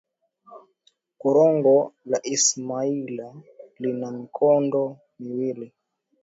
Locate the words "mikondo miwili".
4.17-5.67